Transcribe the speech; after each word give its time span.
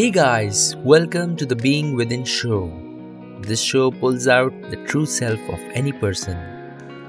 Hey 0.00 0.10
guys, 0.10 0.76
welcome 0.76 1.36
to 1.36 1.44
the 1.44 1.54
Being 1.54 1.94
Within 1.94 2.24
show. 2.24 2.72
This 3.42 3.60
show 3.60 3.90
pulls 3.90 4.26
out 4.28 4.50
the 4.70 4.82
true 4.86 5.04
self 5.04 5.38
of 5.50 5.60
any 5.74 5.92
person. 5.92 6.38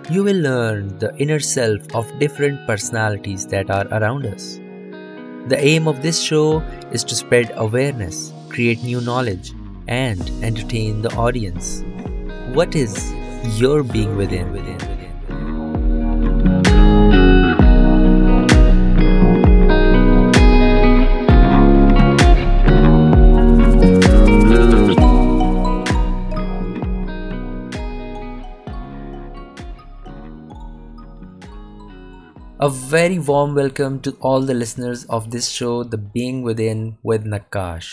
You 0.09 0.25
will 0.25 0.35
learn 0.35 0.97
the 0.97 1.15
inner 1.15 1.39
self 1.39 1.79
of 1.95 2.11
different 2.19 2.67
personalities 2.67 3.47
that 3.47 3.71
are 3.71 3.87
around 3.93 4.25
us. 4.25 4.57
The 5.47 5.57
aim 5.57 5.87
of 5.87 6.01
this 6.01 6.21
show 6.21 6.59
is 6.91 7.05
to 7.05 7.15
spread 7.15 7.53
awareness, 7.55 8.33
create 8.49 8.83
new 8.83 8.99
knowledge, 8.99 9.53
and 9.87 10.29
entertain 10.43 11.01
the 11.01 11.15
audience. 11.15 11.85
What 12.53 12.75
is 12.75 13.09
your 13.57 13.83
being 13.83 14.17
within? 14.17 14.51
within, 14.51 14.90
A 32.63 32.69
very 32.69 33.17
warm 33.17 33.55
welcome 33.55 33.99
to 34.01 34.11
all 34.21 34.41
the 34.41 34.53
listeners 34.53 35.05
of 35.05 35.31
this 35.31 35.49
show, 35.49 35.83
The 35.83 35.97
Being 35.97 36.43
Within 36.43 36.99
with 37.01 37.25
Naqash. 37.25 37.89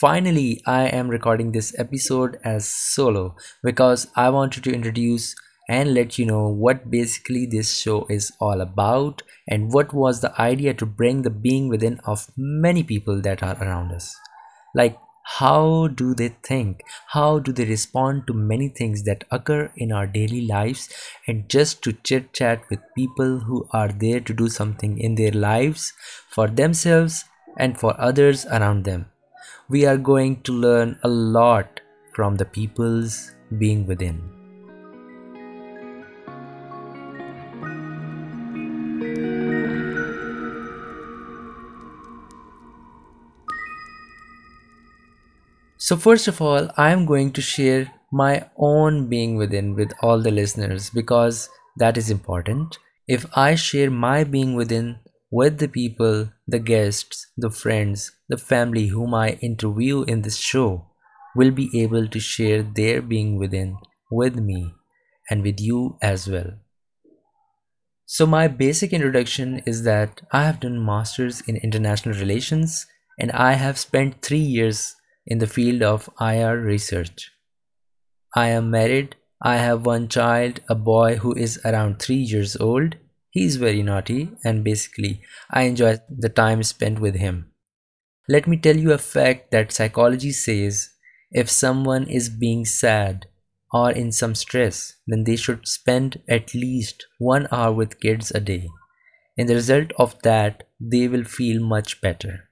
Finally, 0.00 0.62
I 0.64 0.82
am 0.86 1.08
recording 1.08 1.50
this 1.50 1.76
episode 1.76 2.38
as 2.44 2.68
solo 2.68 3.34
because 3.64 4.06
I 4.14 4.30
wanted 4.30 4.62
to 4.62 4.72
introduce 4.72 5.34
and 5.68 5.92
let 5.92 6.20
you 6.20 6.24
know 6.24 6.46
what 6.46 6.88
basically 6.88 7.46
this 7.46 7.76
show 7.76 8.06
is 8.08 8.30
all 8.38 8.60
about 8.60 9.22
and 9.48 9.72
what 9.72 9.92
was 9.92 10.20
the 10.20 10.40
idea 10.40 10.72
to 10.74 10.86
bring 10.86 11.22
the 11.22 11.30
being 11.30 11.68
within 11.68 11.98
of 12.04 12.30
many 12.36 12.84
people 12.84 13.20
that 13.22 13.42
are 13.42 13.60
around 13.60 13.90
us. 13.90 14.14
Like 14.72 14.96
how 15.28 15.88
do 15.88 16.14
they 16.14 16.28
think? 16.44 16.82
How 17.08 17.40
do 17.40 17.52
they 17.52 17.64
respond 17.64 18.28
to 18.28 18.32
many 18.32 18.68
things 18.68 19.02
that 19.04 19.24
occur 19.32 19.72
in 19.76 19.90
our 19.90 20.06
daily 20.06 20.46
lives? 20.46 20.88
And 21.26 21.48
just 21.48 21.82
to 21.82 21.92
chit 21.92 22.32
chat 22.32 22.62
with 22.70 22.78
people 22.94 23.40
who 23.40 23.66
are 23.72 23.88
there 23.88 24.20
to 24.20 24.32
do 24.32 24.48
something 24.48 24.98
in 24.98 25.16
their 25.16 25.32
lives 25.32 25.92
for 26.30 26.46
themselves 26.46 27.24
and 27.58 27.78
for 27.78 28.00
others 28.00 28.46
around 28.46 28.84
them. 28.84 29.06
We 29.68 29.84
are 29.84 29.96
going 29.96 30.42
to 30.42 30.52
learn 30.52 30.98
a 31.02 31.08
lot 31.08 31.80
from 32.14 32.36
the 32.36 32.44
people's 32.44 33.32
being 33.58 33.84
within 33.84 34.35
So, 45.86 45.96
first 45.96 46.26
of 46.26 46.42
all, 46.42 46.68
I 46.76 46.90
am 46.90 47.06
going 47.06 47.30
to 47.34 47.40
share 47.40 47.92
my 48.10 48.50
own 48.56 49.06
being 49.06 49.36
within 49.36 49.76
with 49.76 49.92
all 50.02 50.20
the 50.20 50.32
listeners 50.32 50.90
because 50.90 51.48
that 51.76 51.96
is 51.96 52.10
important. 52.10 52.76
If 53.06 53.24
I 53.36 53.54
share 53.54 53.88
my 53.88 54.24
being 54.24 54.56
within 54.56 54.98
with 55.30 55.58
the 55.58 55.68
people, 55.68 56.30
the 56.48 56.58
guests, 56.58 57.28
the 57.36 57.50
friends, 57.50 58.10
the 58.28 58.36
family 58.36 58.88
whom 58.88 59.14
I 59.14 59.38
interview 59.50 60.02
in 60.02 60.22
this 60.22 60.38
show, 60.38 60.86
will 61.36 61.52
be 61.52 61.70
able 61.80 62.08
to 62.08 62.18
share 62.18 62.64
their 62.64 63.00
being 63.00 63.38
within 63.38 63.76
with 64.10 64.34
me 64.34 64.74
and 65.30 65.44
with 65.44 65.60
you 65.60 65.98
as 66.02 66.26
well. 66.26 66.50
So, 68.06 68.26
my 68.26 68.48
basic 68.48 68.92
introduction 68.92 69.62
is 69.66 69.84
that 69.84 70.22
I 70.32 70.46
have 70.46 70.58
done 70.58 70.84
masters 70.84 71.42
in 71.42 71.54
international 71.58 72.16
relations 72.16 72.86
and 73.20 73.30
I 73.30 73.52
have 73.52 73.78
spent 73.78 74.20
three 74.20 74.46
years 74.56 74.96
in 75.26 75.38
the 75.38 75.46
field 75.46 75.82
of 75.82 76.10
IR 76.20 76.58
research. 76.60 77.32
I 78.34 78.48
am 78.48 78.70
married. 78.70 79.16
I 79.42 79.56
have 79.56 79.86
one 79.86 80.08
child, 80.08 80.60
a 80.68 80.74
boy 80.74 81.16
who 81.16 81.34
is 81.34 81.60
around 81.64 81.98
3 81.98 82.16
years 82.16 82.56
old. 82.56 82.96
He 83.30 83.44
is 83.44 83.56
very 83.56 83.82
naughty 83.82 84.30
and 84.44 84.64
basically 84.64 85.22
I 85.50 85.62
enjoy 85.62 85.98
the 86.08 86.28
time 86.28 86.62
spent 86.62 87.00
with 87.00 87.16
him. 87.16 87.50
Let 88.28 88.46
me 88.46 88.56
tell 88.56 88.76
you 88.76 88.92
a 88.92 88.98
fact 88.98 89.50
that 89.50 89.72
psychology 89.72 90.32
says 90.32 90.90
if 91.30 91.50
someone 91.50 92.08
is 92.08 92.28
being 92.28 92.64
sad 92.64 93.26
or 93.72 93.90
in 93.90 94.12
some 94.12 94.34
stress, 94.34 94.94
then 95.06 95.24
they 95.24 95.36
should 95.36 95.68
spend 95.68 96.22
at 96.28 96.54
least 96.54 97.06
one 97.18 97.46
hour 97.52 97.72
with 97.72 98.00
kids 98.00 98.30
a 98.30 98.40
day. 98.40 98.68
In 99.36 99.46
the 99.46 99.54
result 99.54 99.92
of 99.98 100.20
that, 100.22 100.62
they 100.80 101.08
will 101.08 101.24
feel 101.24 101.62
much 101.62 102.00
better. 102.00 102.48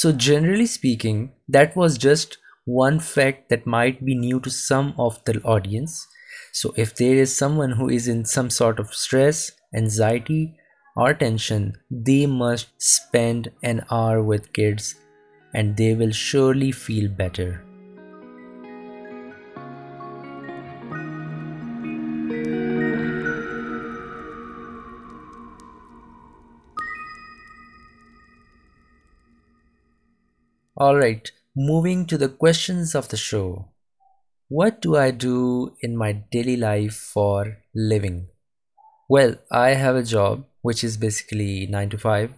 So, 0.00 0.12
generally 0.12 0.66
speaking, 0.66 1.32
that 1.48 1.74
was 1.74 1.98
just 1.98 2.38
one 2.66 3.00
fact 3.00 3.48
that 3.48 3.66
might 3.66 4.04
be 4.04 4.14
new 4.14 4.38
to 4.40 4.48
some 4.48 4.94
of 4.96 5.18
the 5.24 5.40
audience. 5.42 6.06
So, 6.52 6.72
if 6.76 6.94
there 6.94 7.16
is 7.16 7.36
someone 7.36 7.72
who 7.72 7.88
is 7.88 8.06
in 8.06 8.24
some 8.24 8.48
sort 8.48 8.78
of 8.78 8.94
stress, 8.94 9.50
anxiety, 9.74 10.54
or 10.96 11.14
tension, 11.14 11.72
they 11.90 12.26
must 12.26 12.68
spend 12.80 13.50
an 13.64 13.84
hour 13.90 14.22
with 14.22 14.52
kids 14.52 14.94
and 15.52 15.76
they 15.76 15.94
will 15.94 16.12
surely 16.12 16.70
feel 16.70 17.10
better. 17.10 17.64
Alright, 30.80 31.32
moving 31.56 32.06
to 32.06 32.16
the 32.16 32.28
questions 32.28 32.94
of 32.94 33.08
the 33.08 33.16
show. 33.16 33.66
What 34.46 34.80
do 34.80 34.94
I 34.96 35.10
do 35.10 35.74
in 35.80 35.96
my 35.96 36.12
daily 36.12 36.56
life 36.56 36.94
for 36.94 37.58
living? 37.74 38.28
Well, 39.08 39.34
I 39.50 39.70
have 39.70 39.96
a 39.96 40.04
job 40.04 40.44
which 40.62 40.84
is 40.84 40.96
basically 40.96 41.66
9 41.66 41.90
to 41.90 41.98
5, 41.98 42.32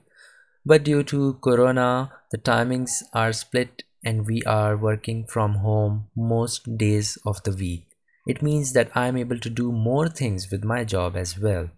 but 0.65 0.85
due 0.85 1.03
to 1.03 1.35
corona, 1.43 2.13
the 2.31 2.39
timings 2.39 3.03
are 3.13 3.35
split 3.35 3.83
and 4.03 4.27
we 4.27 4.43
are 4.45 4.75
working 4.75 5.27
from 5.27 5.57
home 5.57 6.07
most 6.17 6.79
days 6.79 7.19
of 7.27 7.43
the 7.43 7.53
week. 7.53 7.89
It 8.27 8.41
means 8.41 8.73
that 8.73 8.91
I 8.95 9.09
am 9.09 9.19
able 9.19 9.39
to 9.39 9.51
do 9.51 9.71
more 9.71 10.09
things 10.09 10.51
with 10.51 10.65
my 10.65 10.85
job 10.85 11.15
as 11.15 11.39
well. 11.39 11.69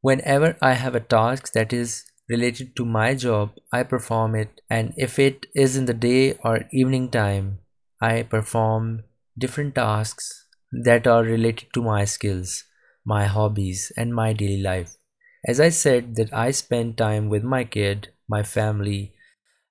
Whenever 0.00 0.56
I 0.60 0.72
have 0.72 0.96
a 0.96 1.06
task 1.16 1.52
that 1.52 1.72
is 1.72 2.09
related 2.30 2.76
to 2.76 2.84
my 2.84 3.14
job, 3.14 3.50
I 3.72 3.82
perform 3.82 4.36
it. 4.36 4.60
And 4.70 4.94
if 4.96 5.18
it 5.18 5.46
is 5.54 5.76
in 5.76 5.86
the 5.86 5.94
day 5.94 6.38
or 6.44 6.68
evening 6.72 7.10
time, 7.10 7.58
I 8.00 8.22
perform 8.22 9.02
different 9.36 9.74
tasks 9.74 10.46
that 10.72 11.06
are 11.06 11.24
related 11.24 11.74
to 11.74 11.82
my 11.82 12.04
skills, 12.04 12.64
my 13.04 13.26
hobbies, 13.26 13.92
and 13.96 14.14
my 14.14 14.32
daily 14.32 14.62
life. 14.62 14.94
As 15.44 15.58
I 15.58 15.70
said, 15.70 16.14
that 16.16 16.32
I 16.32 16.52
spend 16.52 16.96
time 16.96 17.28
with 17.28 17.42
my 17.42 17.64
kid, 17.64 18.12
my 18.28 18.42
family. 18.44 19.14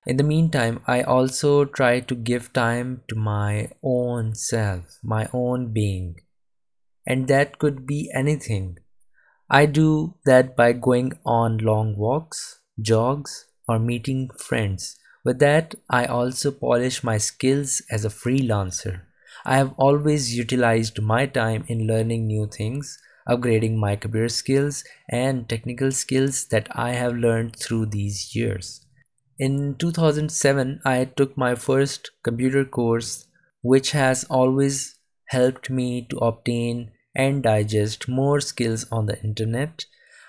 In 0.06 0.16
the 0.16 0.24
meantime, 0.24 0.82
I 0.86 1.02
also 1.02 1.64
try 1.64 2.00
to 2.00 2.14
give 2.14 2.52
time 2.52 3.02
to 3.08 3.14
my 3.14 3.70
own 3.82 4.34
self, 4.34 4.98
my 5.02 5.28
own 5.32 5.72
being. 5.72 6.16
And 7.06 7.28
that 7.28 7.58
could 7.58 7.86
be 7.86 8.10
anything 8.14 8.78
I 9.52 9.66
do 9.66 10.14
that 10.26 10.54
by 10.54 10.72
going 10.72 11.12
on 11.26 11.58
long 11.58 11.96
walks, 11.96 12.60
jogs, 12.80 13.46
or 13.66 13.80
meeting 13.80 14.30
friends. 14.38 14.96
With 15.24 15.40
that, 15.40 15.74
I 15.90 16.04
also 16.04 16.52
polish 16.52 17.02
my 17.02 17.18
skills 17.18 17.82
as 17.90 18.04
a 18.04 18.10
freelancer. 18.10 19.00
I 19.44 19.56
have 19.56 19.74
always 19.76 20.36
utilized 20.36 21.02
my 21.02 21.26
time 21.26 21.64
in 21.66 21.88
learning 21.88 22.28
new 22.28 22.46
things, 22.46 22.96
upgrading 23.28 23.76
my 23.76 23.96
computer 23.96 24.28
skills 24.28 24.84
and 25.08 25.48
technical 25.48 25.90
skills 25.90 26.44
that 26.46 26.68
I 26.70 26.90
have 26.92 27.16
learned 27.16 27.56
through 27.56 27.86
these 27.86 28.36
years. 28.36 28.86
In 29.36 29.74
2007, 29.74 30.80
I 30.84 31.06
took 31.06 31.36
my 31.36 31.56
first 31.56 32.12
computer 32.22 32.64
course, 32.64 33.26
which 33.62 33.90
has 33.90 34.22
always 34.30 34.94
helped 35.26 35.70
me 35.70 36.06
to 36.10 36.18
obtain 36.18 36.92
and 37.14 37.42
digest 37.42 38.08
more 38.08 38.40
skills 38.40 38.86
on 38.90 39.06
the 39.06 39.20
internet. 39.22 39.84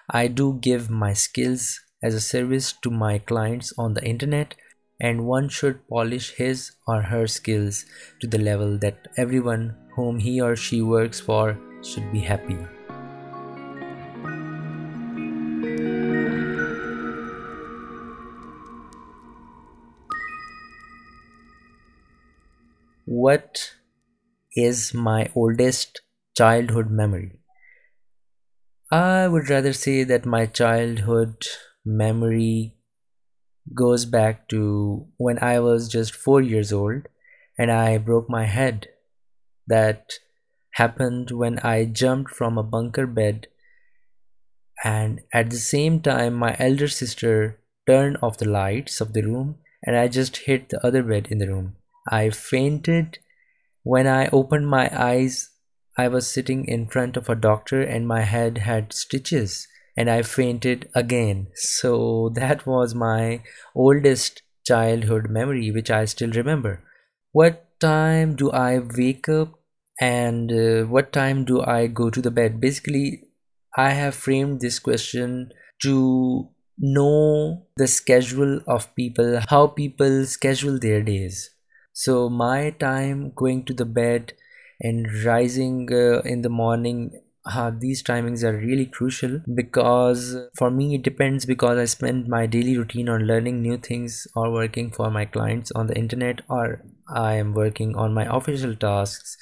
I 0.09 0.27
do 0.27 0.59
give 0.61 0.89
my 0.89 1.13
skills 1.13 1.79
as 2.03 2.13
a 2.15 2.21
service 2.21 2.73
to 2.81 2.89
my 2.89 3.19
clients 3.19 3.73
on 3.77 3.93
the 3.93 4.03
internet 4.03 4.55
and 4.99 5.25
one 5.25 5.49
should 5.49 5.87
polish 5.87 6.31
his 6.35 6.71
or 6.87 7.01
her 7.01 7.25
skills 7.27 7.85
to 8.19 8.27
the 8.27 8.37
level 8.37 8.77
that 8.77 9.07
everyone 9.17 9.75
whom 9.95 10.19
he 10.19 10.39
or 10.39 10.55
she 10.55 10.81
works 10.81 11.19
for 11.19 11.57
should 11.83 12.11
be 12.11 12.19
happy. 12.19 12.57
What 23.05 23.73
is 24.55 24.93
my 24.93 25.29
oldest 25.35 26.01
childhood 26.35 26.89
memory. 26.89 27.39
I 28.91 29.27
would 29.27 29.49
rather 29.49 29.73
say 29.73 30.03
that 30.03 30.25
my 30.25 30.45
childhood 30.45 31.45
memory 31.85 32.75
goes 33.73 34.05
back 34.05 34.47
to 34.49 35.07
when 35.17 35.39
I 35.41 35.59
was 35.59 35.87
just 35.87 36.15
four 36.15 36.41
years 36.41 36.73
old 36.73 37.07
and 37.57 37.71
I 37.71 37.97
broke 37.97 38.29
my 38.29 38.45
head. 38.45 38.89
That 39.67 40.11
happened 40.73 41.31
when 41.31 41.59
I 41.59 41.85
jumped 41.85 42.31
from 42.31 42.57
a 42.57 42.63
bunker 42.63 43.05
bed, 43.05 43.47
and 44.83 45.21
at 45.31 45.49
the 45.49 45.57
same 45.57 46.01
time, 46.01 46.33
my 46.33 46.55
elder 46.59 46.87
sister 46.87 47.59
turned 47.87 48.17
off 48.21 48.37
the 48.37 48.49
lights 48.49 48.99
of 48.99 49.13
the 49.13 49.21
room 49.21 49.59
and 49.83 49.95
I 49.95 50.07
just 50.07 50.37
hit 50.37 50.69
the 50.69 50.85
other 50.85 51.03
bed 51.03 51.27
in 51.29 51.37
the 51.39 51.47
room. 51.47 51.75
I 52.09 52.29
fainted. 52.29 53.19
When 53.83 54.07
I 54.07 54.27
opened 54.27 54.67
my 54.67 54.89
eyes, 54.93 55.49
I 55.97 56.07
was 56.07 56.29
sitting 56.31 56.65
in 56.65 56.87
front 56.87 57.17
of 57.17 57.29
a 57.29 57.35
doctor 57.35 57.81
and 57.81 58.07
my 58.07 58.21
head 58.21 58.59
had 58.59 58.93
stitches 58.93 59.67
and 59.97 60.09
I 60.09 60.21
fainted 60.21 60.89
again. 60.95 61.47
So 61.55 62.29
that 62.35 62.65
was 62.65 62.95
my 62.95 63.41
oldest 63.75 64.41
childhood 64.65 65.29
memory, 65.29 65.71
which 65.71 65.91
I 65.91 66.05
still 66.05 66.31
remember. 66.31 66.83
What 67.31 67.79
time 67.79 68.35
do 68.35 68.51
I 68.51 68.79
wake 68.79 69.27
up 69.29 69.59
and 69.99 70.51
uh, 70.51 70.83
what 70.85 71.11
time 71.11 71.45
do 71.45 71.61
I 71.61 71.87
go 71.87 72.09
to 72.09 72.21
the 72.21 72.31
bed? 72.31 72.59
Basically, 72.59 73.23
I 73.77 73.91
have 73.91 74.15
framed 74.15 74.59
this 74.59 74.79
question 74.79 75.51
to 75.83 76.49
know 76.77 77.67
the 77.77 77.87
schedule 77.87 78.61
of 78.67 78.93
people, 78.95 79.39
how 79.47 79.67
people 79.67 80.25
schedule 80.25 80.79
their 80.79 81.01
days. 81.01 81.51
So, 81.93 82.29
my 82.29 82.71
time 82.71 83.31
going 83.35 83.65
to 83.65 83.73
the 83.73 83.85
bed 83.85 84.33
and 84.81 85.23
rising 85.23 85.87
uh, 85.91 86.21
in 86.21 86.41
the 86.41 86.49
morning 86.49 87.11
uh, 87.45 87.71
these 87.75 88.03
timings 88.03 88.43
are 88.43 88.55
really 88.55 88.85
crucial 88.85 89.41
because 89.55 90.37
for 90.55 90.69
me 90.69 90.95
it 90.95 91.01
depends 91.01 91.45
because 91.45 91.77
I 91.77 91.85
spend 91.85 92.27
my 92.27 92.45
daily 92.45 92.77
routine 92.77 93.09
on 93.09 93.25
learning 93.25 93.61
new 93.61 93.77
things 93.77 94.27
or 94.35 94.51
working 94.51 94.91
for 94.91 95.09
my 95.09 95.25
clients 95.25 95.71
on 95.71 95.87
the 95.87 95.97
internet 95.97 96.41
or 96.49 96.83
I 97.13 97.33
am 97.33 97.53
working 97.53 97.95
on 97.95 98.13
my 98.13 98.25
official 98.33 98.75
tasks. 98.75 99.37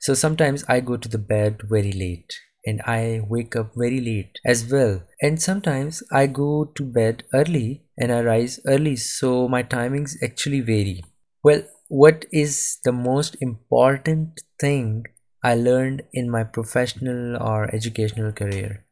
So 0.00 0.14
sometimes 0.14 0.64
I 0.68 0.80
go 0.80 0.96
to 0.96 1.08
the 1.08 1.18
bed 1.18 1.62
very 1.64 1.92
late 1.92 2.34
and 2.64 2.80
I 2.82 3.20
wake 3.28 3.54
up 3.54 3.72
very 3.76 4.00
late 4.00 4.38
as 4.44 4.70
well. 4.70 5.02
And 5.20 5.40
sometimes 5.40 6.02
I 6.12 6.26
go 6.26 6.64
to 6.74 6.84
bed 6.84 7.24
early 7.34 7.84
and 7.96 8.12
I 8.12 8.22
rise 8.22 8.60
early, 8.66 8.96
so 8.96 9.48
my 9.48 9.62
timings 9.62 10.14
actually 10.22 10.60
vary. 10.60 11.04
Well, 11.42 11.62
what 11.88 12.24
is 12.32 12.78
the 12.84 12.92
most 12.92 13.36
important 13.40 14.40
thing 14.58 15.06
I 15.42 15.54
learned 15.54 16.02
in 16.12 16.30
my 16.30 16.44
professional 16.44 17.36
or 17.42 17.74
educational 17.74 18.32
career? 18.32 18.84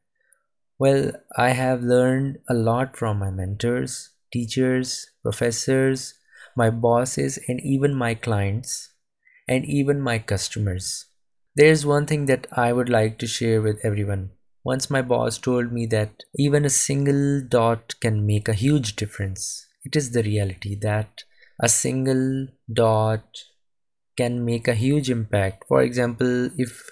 Well, 0.79 1.13
I 1.37 1.51
have 1.51 1.83
learned 1.83 2.39
a 2.49 2.55
lot 2.55 2.97
from 2.97 3.19
my 3.19 3.31
mentors, 3.31 4.11
teachers, 4.33 5.11
professors, 5.23 6.15
my 6.57 6.71
bosses, 6.71 7.39
and 7.49 7.61
even 7.61 7.95
my 7.95 8.15
clients, 8.15 8.91
and 9.49 9.65
even 9.65 10.01
my 10.01 10.19
customers. 10.19 11.07
There's 11.57 11.87
one 11.87 12.07
thing 12.07 12.27
that 12.27 12.47
I 12.53 12.73
would 12.73 12.89
like 12.89 13.19
to 13.19 13.27
share 13.27 13.63
with 13.63 13.79
everyone. 13.85 14.31
Once 14.65 14.91
my 14.91 15.03
boss 15.03 15.39
told 15.39 15.73
me 15.73 15.87
that 15.87 16.25
even 16.37 16.65
a 16.65 16.71
single 16.71 17.41
dot 17.41 17.95
can 18.01 18.27
make 18.27 18.49
a 18.49 18.55
huge 18.55 18.97
difference. 18.97 19.67
It 19.85 19.95
is 19.95 20.11
the 20.11 20.23
reality 20.23 20.75
that 20.81 21.23
a 21.61 21.69
single 21.69 22.49
dot 22.73 23.25
can 24.17 24.45
make 24.45 24.69
a 24.69 24.75
huge 24.75 25.11
impact. 25.11 25.65
For 25.69 25.83
example, 25.83 26.51
if 26.57 26.83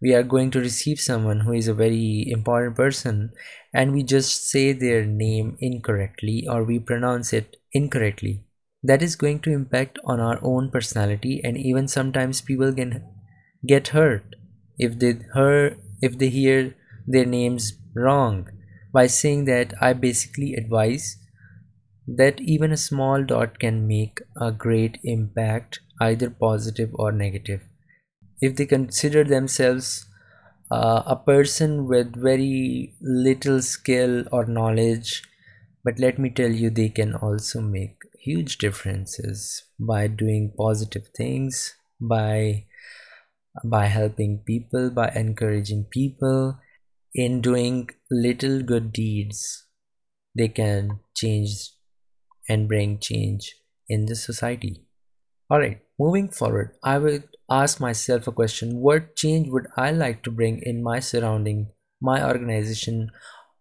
we 0.00 0.14
are 0.14 0.22
going 0.22 0.50
to 0.50 0.60
receive 0.60 1.00
someone 1.00 1.40
who 1.40 1.52
is 1.52 1.68
a 1.68 1.74
very 1.74 2.26
important 2.28 2.76
person 2.76 3.32
and 3.72 3.92
we 3.92 4.02
just 4.02 4.48
say 4.48 4.72
their 4.72 5.04
name 5.04 5.56
incorrectly 5.60 6.46
or 6.48 6.64
we 6.64 6.78
pronounce 6.78 7.32
it 7.32 7.56
incorrectly, 7.72 8.44
that 8.82 9.02
is 9.02 9.16
going 9.16 9.40
to 9.40 9.52
impact 9.52 9.98
on 10.04 10.20
our 10.20 10.38
own 10.42 10.70
personality 10.70 11.40
and 11.42 11.56
even 11.56 11.88
sometimes 11.88 12.40
people 12.40 12.72
can 12.72 13.04
get 13.66 13.88
hurt 13.88 14.36
if 14.78 14.98
they 14.98 15.14
hear 15.34 15.76
if 16.02 16.18
they 16.18 16.28
hear 16.28 16.74
their 17.06 17.24
names 17.24 17.72
wrong 17.94 18.48
by 18.92 19.06
saying 19.06 19.44
that 19.46 19.72
i 19.80 19.92
basically 19.92 20.54
advise 20.54 21.16
that 22.06 22.40
even 22.40 22.70
a 22.72 22.76
small 22.76 23.24
dot 23.24 23.58
can 23.58 23.86
make 23.88 24.20
a 24.40 24.52
great 24.52 24.98
impact 25.02 25.80
either 26.00 26.30
positive 26.30 26.90
or 26.94 27.12
negative. 27.12 27.62
If 28.40 28.56
they 28.56 28.66
consider 28.66 29.24
themselves 29.24 30.06
uh, 30.70 31.02
a 31.06 31.16
person 31.16 31.86
with 31.86 32.20
very 32.20 32.94
little 33.00 33.62
skill 33.62 34.24
or 34.32 34.44
knowledge 34.46 35.22
but 35.86 36.00
let 36.00 36.18
me 36.18 36.30
tell 36.30 36.50
you 36.50 36.68
they 36.68 36.88
can 36.88 37.14
also 37.14 37.60
make 37.60 38.02
huge 38.20 38.58
differences 38.58 39.62
by 39.78 40.08
doing 40.08 40.52
positive 40.58 41.06
things 41.16 41.76
by 42.00 42.64
by 43.64 43.86
helping 43.86 44.38
people, 44.44 44.90
by 44.90 45.12
encouraging 45.14 45.84
people. 45.84 46.58
In 47.14 47.40
doing 47.40 47.88
little 48.10 48.62
good 48.62 48.92
deeds, 48.92 49.64
they 50.36 50.48
can 50.48 51.00
change 51.14 51.70
and 52.48 52.68
bring 52.68 52.98
change 52.98 53.54
in 53.88 54.06
the 54.06 54.16
society. 54.16 54.84
All 55.48 55.60
right, 55.60 55.80
moving 55.98 56.28
forward, 56.28 56.76
I 56.82 56.98
will 56.98 57.20
ask 57.50 57.80
myself 57.80 58.26
a 58.26 58.32
question. 58.32 58.80
What 58.80 59.16
change 59.16 59.48
would 59.48 59.66
I 59.76 59.90
like 59.90 60.22
to 60.24 60.30
bring 60.30 60.60
in 60.62 60.82
my 60.82 61.00
surrounding, 61.00 61.70
my 62.00 62.26
organization, 62.26 63.10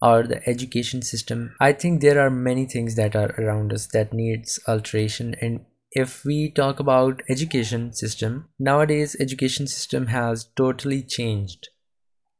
or 0.02 0.24
the 0.24 0.48
education 0.48 1.02
system? 1.02 1.56
I 1.60 1.74
think 1.74 2.02
there 2.02 2.20
are 2.20 2.30
many 2.30 2.66
things 2.66 2.96
that 2.96 3.16
are 3.16 3.34
around 3.38 3.74
us 3.74 3.88
that 3.88 4.14
needs 4.14 4.60
alteration 4.68 5.36
and 5.42 5.66
if 5.92 6.26
we 6.26 6.52
talk 6.52 6.80
about 6.82 7.22
education 7.30 7.94
system 7.94 8.50
nowadays 8.60 9.16
education 9.20 9.66
system 9.66 10.08
has 10.08 10.50
totally 10.58 11.02
changed. 11.02 11.70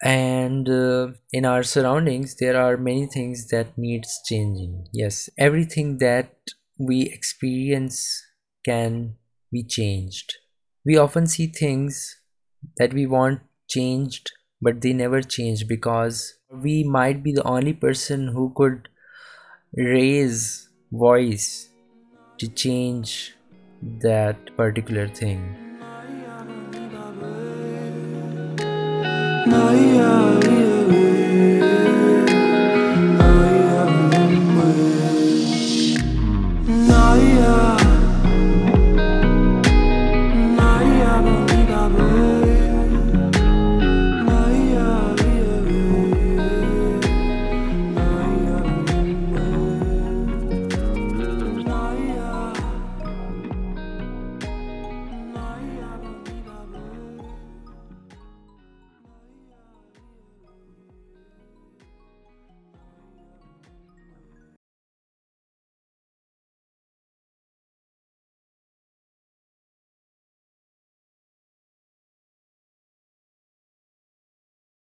And 0.04 0.70
uh, 0.70 1.08
in 1.32 1.46
our 1.46 1.64
surroundings 1.64 2.36
there 2.36 2.62
are 2.62 2.76
many 2.76 3.06
things 3.08 3.48
that 3.48 3.78
needs 3.78 4.20
changing. 4.26 4.88
Yes 4.92 5.30
everything 5.38 6.00
that 6.00 6.36
we 6.78 7.04
experience 7.04 8.22
can 8.66 9.16
be 9.52 9.64
changed 9.64 10.38
we 10.86 10.98
often 10.98 11.28
see 11.28 11.48
things 11.48 12.18
that 12.78 12.94
we 12.94 13.06
want 13.06 13.42
changed 13.68 14.32
but 14.62 14.82
they 14.82 14.94
never 14.94 15.22
change 15.22 15.68
because 15.68 16.38
we 16.52 16.84
might 16.84 17.22
be 17.24 17.32
the 17.32 17.44
only 17.44 17.74
person 17.74 18.28
who 18.28 18.52
could 18.56 18.90
raise 19.78 20.70
voice 20.92 21.70
to 22.38 22.48
change 22.48 23.36
that 23.82 24.56
particular 24.56 25.08
thing. 25.08 25.66